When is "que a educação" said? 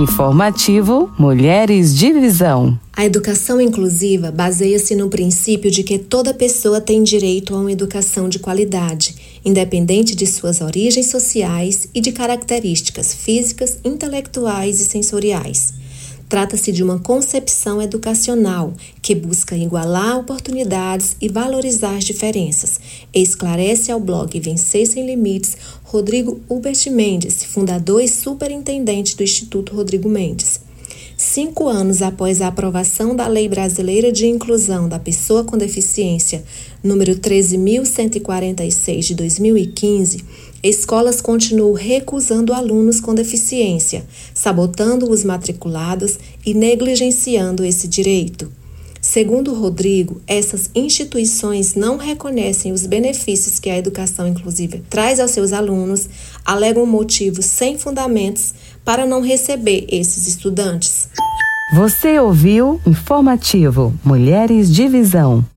53.58-54.26